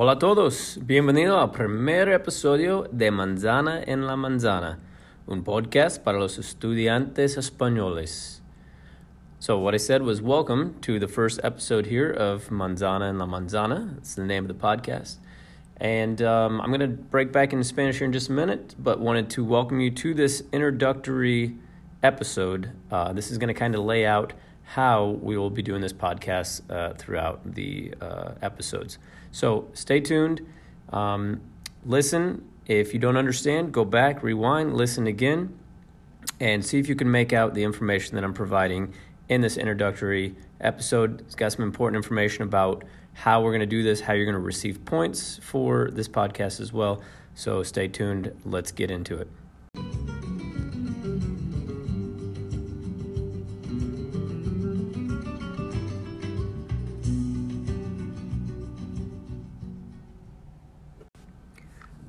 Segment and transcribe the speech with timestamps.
[0.00, 4.78] Hola a todos, bienvenido al primer episodio de Manzana en la Manzana,
[5.26, 8.44] un podcast para los estudiantes españoles.
[9.40, 13.26] So, what I said was welcome to the first episode here of Manzana and la
[13.26, 13.96] Manzana.
[13.98, 15.18] It's the name of the podcast.
[15.76, 18.98] And um, I'm going to break back into Spanish here in just a minute, but
[18.98, 21.54] wanted to welcome you to this introductory
[22.02, 22.72] episode.
[22.90, 24.32] Uh, this is going to kind of lay out
[24.64, 28.98] how we will be doing this podcast uh, throughout the uh, episodes.
[29.30, 30.44] So stay tuned.
[30.92, 31.42] Um,
[31.86, 32.44] listen.
[32.66, 35.56] If you don't understand, go back, rewind, listen again,
[36.40, 38.92] and see if you can make out the information that I'm providing
[39.28, 41.20] in this introductory episode.
[41.20, 44.34] It's got some important information about how we're going to do this, how you're going
[44.34, 47.02] to receive points for this podcast as well.
[47.34, 48.32] So stay tuned.
[48.44, 49.28] Let's get into it.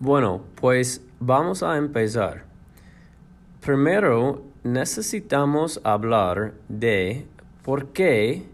[0.00, 2.42] Bueno, pues vamos a empezar.
[3.60, 7.26] Primero necesitamos hablar de
[7.62, 8.48] por qué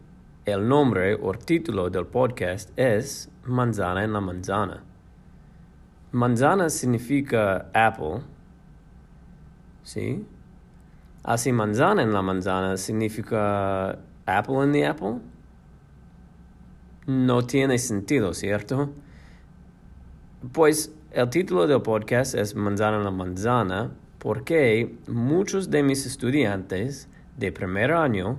[0.44, 4.84] el nombre o título del podcast es Manzana en la Manzana.
[6.12, 8.20] Manzana significa apple,
[9.82, 10.24] ¿sí?
[11.24, 15.18] Así manzana en la manzana significa apple in the apple.
[17.06, 18.90] No tiene sentido, ¿cierto?
[20.52, 23.90] Pues el título del podcast es Manzana en la Manzana
[24.24, 28.38] porque muchos de mis estudiantes de primer año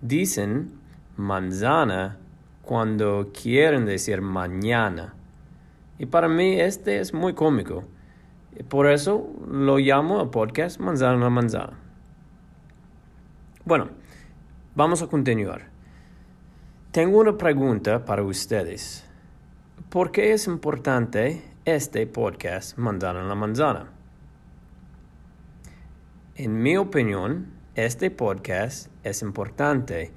[0.00, 0.72] dicen
[1.16, 2.18] manzana
[2.62, 5.14] cuando quieren decir mañana.
[6.00, 7.84] Y para mí este es muy cómico.
[8.68, 11.78] Por eso lo llamo el podcast Manzana la Manzana.
[13.64, 13.90] Bueno,
[14.74, 15.68] vamos a continuar.
[16.90, 19.06] Tengo una pregunta para ustedes.
[19.90, 23.99] ¿Por qué es importante este podcast Manzana en la Manzana.
[26.42, 30.10] En mi opinión, este podcast es importante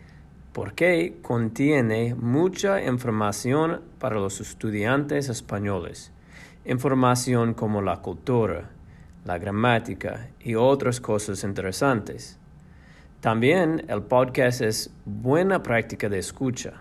[0.53, 6.13] porque contiene mucha información para los estudiantes españoles.
[6.63, 8.69] Información como la cultura,
[9.25, 12.39] la gramática y otras cosas interesantes.
[13.19, 16.71] También el podcast es buena práctica de escucha.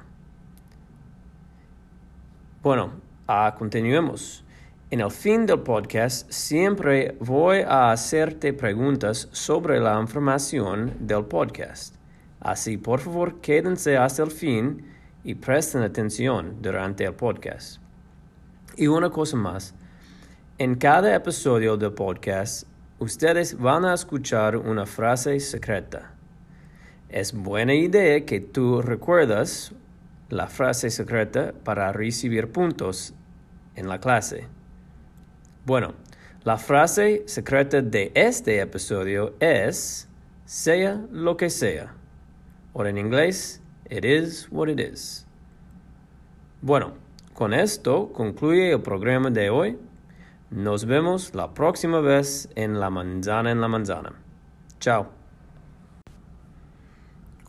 [2.63, 2.93] Bueno,
[3.29, 4.45] uh, continuemos.
[4.93, 11.95] En el fin del podcast siempre voy a hacerte preguntas sobre la información del podcast.
[12.41, 14.85] Así, por favor, quédense hasta el fin
[15.25, 17.81] y presten atención durante el podcast.
[18.77, 19.75] Y una cosa más,
[20.59, 26.13] en cada episodio del podcast, ustedes van a escuchar una frase secreta.
[27.09, 29.73] Es buena idea que tú recuerdas
[30.29, 33.15] la frase secreta para recibir puntos
[33.75, 34.49] en la clase.
[35.65, 35.95] Bueno,
[36.43, 40.09] la frase secreta de este episodio es
[40.45, 41.95] sea lo que sea.
[42.73, 45.25] O en inglés, it is what it is.
[46.63, 46.95] Bueno,
[47.33, 49.79] con esto concluye el programa de hoy.
[50.51, 54.15] Nos vemos la próxima vez en La Manzana en la Manzana.
[54.81, 55.13] Ciao.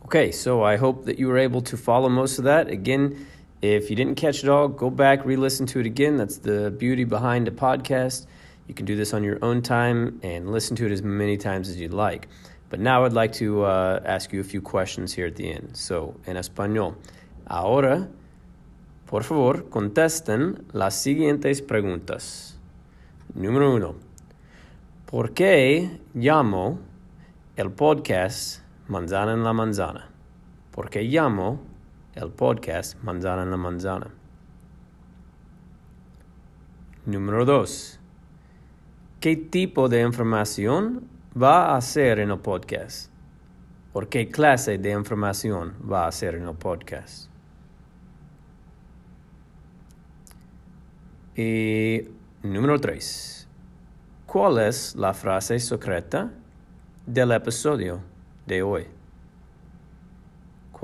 [0.04, 2.68] Okay, so I hope that you were able to follow most of that.
[2.68, 3.26] Again,
[3.64, 6.18] if you didn't catch it all, go back, re listen to it again.
[6.18, 8.26] That's the beauty behind a podcast.
[8.68, 11.70] You can do this on your own time and listen to it as many times
[11.70, 12.28] as you'd like.
[12.68, 15.76] But now I'd like to uh, ask you a few questions here at the end.
[15.76, 16.96] So, en español.
[17.46, 18.08] Ahora,
[19.06, 22.58] por favor, contesten las siguientes preguntas.
[23.34, 23.94] Número uno.
[25.06, 26.80] ¿Por qué llamo
[27.56, 30.10] el podcast Manzana en la Manzana?
[30.70, 31.73] ¿Por qué llamo
[32.14, 34.10] el podcast Manzana en la Manzana.
[37.06, 38.00] Número 2.
[39.20, 41.08] ¿Qué tipo de información
[41.40, 43.10] va a hacer en el podcast?
[43.92, 47.28] ¿Por qué clase de información va a hacer en el podcast?
[51.36, 52.02] Y
[52.42, 53.48] número 3.
[54.26, 56.32] ¿Cuál es la frase secreta
[57.06, 58.00] del episodio
[58.46, 58.93] de hoy?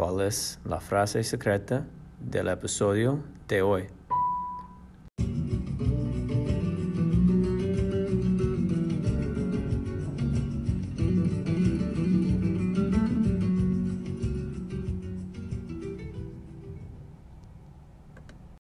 [0.01, 1.85] Cuál es la frase secreta
[2.19, 4.00] del episodio de hoy.